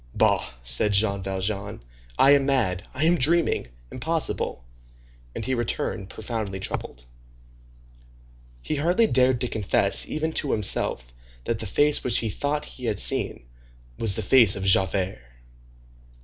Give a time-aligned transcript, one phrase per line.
[0.15, 1.79] "Bah!" said Jean Valjean,
[2.17, 2.87] "I am mad!
[2.91, 3.67] I am dreaming!
[3.91, 4.63] Impossible!"
[5.35, 7.05] And he returned profoundly troubled.
[8.63, 12.85] He hardly dared to confess, even to himself, that the face which he thought he
[12.85, 13.45] had seen
[13.99, 15.19] was the face of Javert.